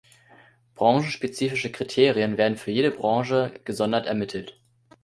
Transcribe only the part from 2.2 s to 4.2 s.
werden für jede Branche gesondert